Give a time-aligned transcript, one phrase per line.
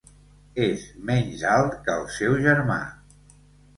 [0.67, 2.79] És menys alt que el seu germà.